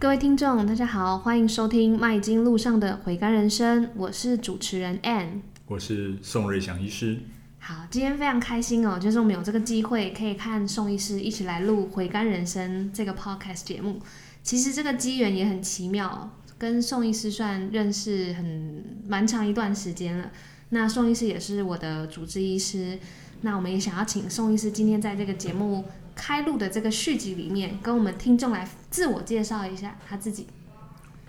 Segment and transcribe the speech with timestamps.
[0.00, 7.18] 各位听众，大家好，欢迎收听《麦金路上的回甘人生》，我是主持人 Ann，我是宋瑞祥医师。
[7.58, 14.00] 好，今天非常开心哦，就是我们有这个机会可以看宋医师一起来录《回甘人生》这个 Podcast 节目。
[14.44, 20.30] 其实这个机缘也很奇妙，跟宋医师算认识很蛮长一段时间了。
[20.68, 23.00] 那宋医师也是我的主治医师，
[23.40, 25.84] 那我们也想要请宋医师今天在这个节目。
[26.18, 30.48] 开录的这个续集里面，跟我们听众来自我介绍一下他自己。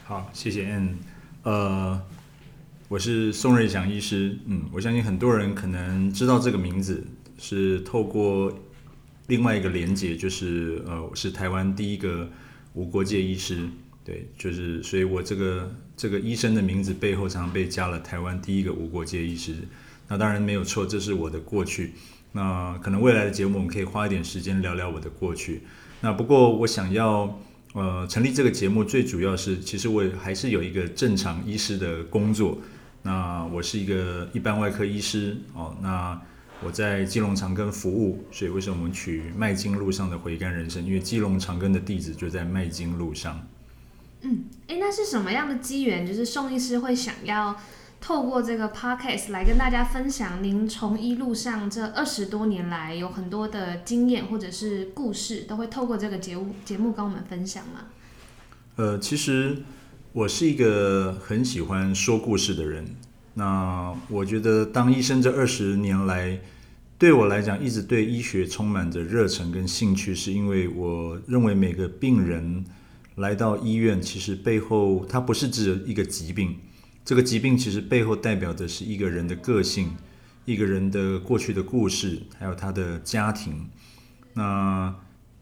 [0.03, 0.98] 好，谢谢 N。
[1.43, 2.02] 呃，
[2.88, 4.35] 我是宋瑞祥医师。
[4.48, 7.05] 嗯，我相信很多人可能知道这个名字，
[7.38, 8.52] 是透过
[9.27, 12.27] 另外一个连结，就是呃，我是台湾第一个
[12.73, 13.70] 无国界医师。
[14.03, 19.53] 对，就是所以我这个这个医生的名字背后常常被加了台湾第一个无国界医师。
[20.07, 21.93] 那当然没有错，这是我的过去。
[22.32, 25.63] 那可能未来的节目我们可以花一点时间聊聊我的过去。
[26.02, 27.40] 那不过我想要
[27.74, 32.60] 呃成立这个节目，最主要是其实我还是有一个正常医师的工作。
[33.02, 35.76] 那我是一个一般外科医师哦。
[35.82, 36.21] 那
[36.63, 40.86] 我在基隆长庚服务，所以为什么我们取麦金路上的回甘人生？
[40.86, 43.48] 因为基隆长庚的地址就在麦金路上。
[44.21, 46.05] 嗯，诶，那是什么样的机缘？
[46.05, 47.55] 就是宋医师会想要。
[48.02, 57.82] 透过这个 podcast 来跟大家分享，您从医路上这二十多年来有很多的经验或者是故事，都会透过这个节目节目跟我们分享吗？
[58.77, 59.58] 呃，其实
[60.14, 62.86] 我是一个很喜欢说故事的人。
[63.34, 66.40] 那我觉得当医生这二十年来，
[66.97, 72.66] 对我来讲一直对医学充满着热忱跟兴趣，是因为我认为每个病人
[73.16, 76.56] 来到医院，其实背后他不是只有一个疾病。
[77.09, 79.90] 这个疾病其实背后代表的是一个人的个性，
[80.46, 83.68] 一个人的过去的故事，还有他的家庭。
[84.36, 84.94] 那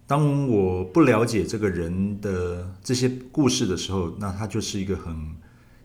[0.07, 5.13] 当我不了解这个人的这些故事的时候，那他就是一个很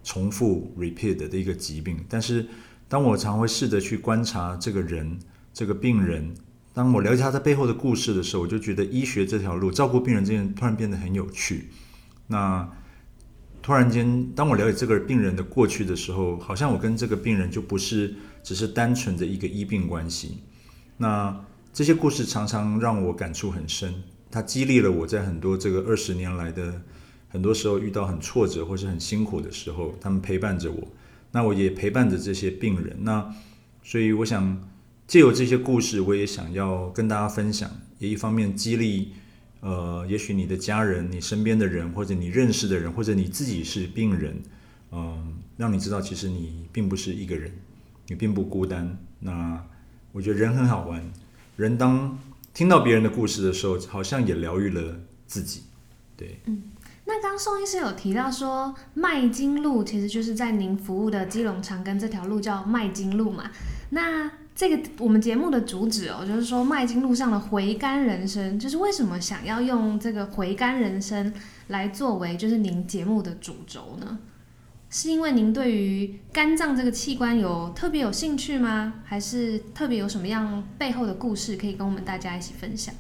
[0.05, 1.99] 重复 repeat 的一个疾病。
[2.09, 2.47] 但是
[2.89, 5.19] 当我常会试着去观察这个人，
[5.53, 6.33] 这个病人，
[6.73, 11.71] 当我了解他的背后的故事的时候，我就觉得医学这条路，照顾病人这件突然变得很有趣。
[12.29, 12.71] 那
[13.63, 18.13] 突然间，当我了解这个病人的过去的时候，好像我跟这个病人就不是
[18.43, 20.39] 只是单纯的一个医病关系。
[20.97, 23.95] 那这些故事常常让我感触很深，
[24.33, 26.83] 它激励了我在很多这个二十年来的
[27.29, 30.89] 很多时候遇到很挫折或是很辛苦的时候，他们陪伴着我。
[31.31, 32.97] 那我也陪伴着这些病人。
[33.03, 33.33] 那
[33.85, 34.69] 所以我想
[35.07, 39.13] 借由这些故事，我也想要跟大家分享，也一方面激励。
[39.63, 44.43] 呃，也许你的家人、你身边的人，或者你认识的人，或者你自己是病人，
[44.91, 47.53] 嗯、让你知道其实你并不是一个人，
[48.09, 48.99] 你并不孤单。
[49.21, 49.65] 那
[50.11, 51.01] 我觉得人很好玩，
[51.57, 52.19] 人当
[52.53, 55.63] 听到别人的故事的时候，好像也疗愈了自己。
[56.17, 56.65] 对，嗯，
[57.05, 63.51] 那刚宋医师有提到说，麦金路其实就是在您服务的基隆长庚这条路叫麦金路嘛？
[63.91, 64.29] 那
[64.63, 71.35] 这个我们节目的主旨哦，就是说麦金路上的回甘人生，就是为什么想要用这个回甘人生
[71.67, 74.21] 来作为就是您节目的主轴呢？
[74.89, 79.03] 是因为您对于肝脏这个器官有特别有兴趣吗？
[79.05, 82.95] 还是特别有什么样背后的故事可以跟我们大家一起分享？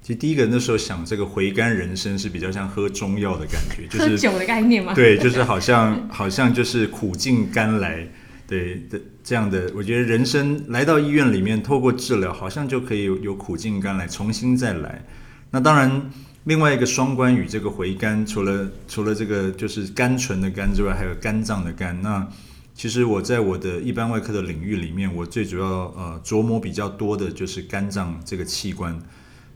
[0.00, 4.94] 其实第一个那时候想这个回甘人生是比较像喝中药的感觉，就是喝酒的概念吗？
[4.94, 8.08] 对，就是好像好像就是苦尽甘来。
[8.50, 15.06] 对的，这样的，我觉得人生来到医院里面，透过治疗，好像就可以有有苦尽甘来，重新再来。
[15.52, 16.10] 那当然，
[16.42, 22.02] 另外一个双关语，这个回甘，除了除了这个就是甘醇的甘之外，还有肝脏的肝。
[22.02, 22.26] 那
[22.74, 29.00] 其实我在我的一般外科的领域里面，我最主要呃琢磨比较多的就是肝脏这个器官。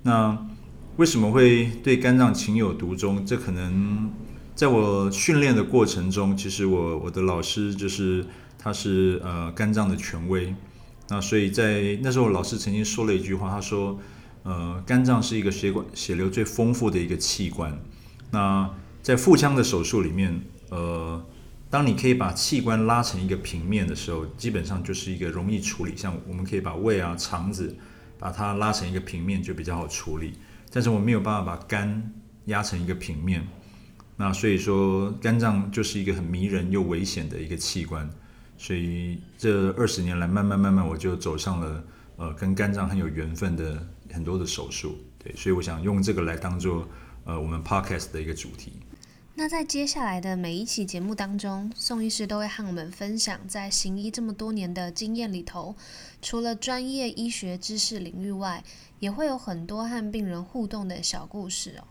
[0.02, 0.38] 那
[0.98, 3.26] 为什么会对肝脏情有独钟？
[3.26, 4.12] 这可能
[4.54, 8.24] 在我训练的过程中，其实我我的老师就是。
[8.64, 10.54] 他是呃肝脏的权威，
[11.10, 14.00] 那所以在那时候老师曾经说了一句话，他说，
[14.42, 17.78] 呃肝脏是一个血管血流最丰富的一个器官。
[18.30, 18.70] 那
[19.02, 20.40] 在腹腔的手术里面，
[20.70, 21.22] 呃，
[21.68, 25.94] 当你可以把器官拉成一个平面的时候，基本上就是一个容易处理。
[25.94, 27.76] 像我们可以把胃啊肠子
[28.18, 30.32] 把它拉成一个平面就比较好处理，
[30.72, 32.14] 但是我没有办法把肝
[32.46, 33.46] 压成一个平面。
[34.16, 38.08] 那所以说肝脏就是一个很迷人又危险的一个器官。
[38.56, 41.84] 所以这二十年来，慢慢慢慢，我就走上了
[42.16, 44.96] 呃跟肝脏很有缘分的很多的手术。
[45.18, 46.88] 对，所以我想用这个来当做
[47.24, 48.72] 呃我们 podcast 的一个主题。
[49.36, 55.74] 那在接下来的每一期节目当中，宋医师都会和我们分享在行医这么多年的经验里头，
[56.22, 58.62] 除了专业医学知识领域外，
[59.00, 61.84] 也会有很多和病人互动的小故事哦。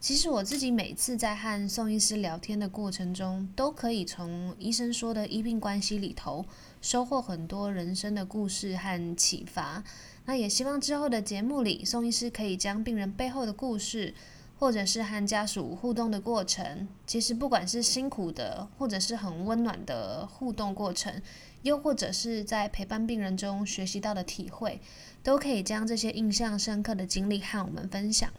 [0.00, 6.46] 其实我自己每次在和宋医师聊天的过程中，都可以从医生说的医病关系里头
[6.80, 9.82] 收获很多人生的故事和启发。
[10.24, 14.14] 那也希望之后的节目里，宋医师可以将病人背后的故事，
[14.60, 21.20] 或者是和家属互动的过程，其实不管是辛苦的，或者是很温暖的互动过程，
[21.62, 24.80] 又或者是在陪伴病人中学习到的体会，
[25.24, 28.30] 都可以将这些印象深刻的经历和我们分享。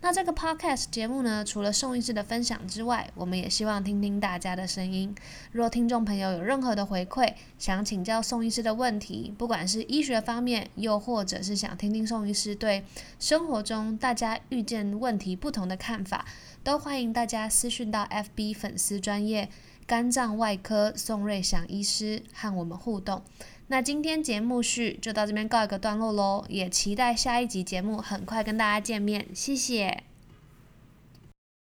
[0.00, 5.12] 那这个 podcast 节目呢，除了宋医师的分享之外，我们也希望听听大家的声音。
[5.50, 12.84] 若听众朋友有任何的回馈，想请教宋医师的问题，不管是医学方面，又或者是想听听宋医师对
[13.18, 16.24] 生活中大家遇见问题不同的看法，
[16.62, 19.48] 都欢迎大家私讯到 FB 粉丝专业
[19.84, 23.22] 肝脏外科宋瑞祥医师和我们互动。
[23.70, 30.07] 那今天节目序就到这边告一个段落喽，也期待下一集节目很快跟大家见面，谢谢。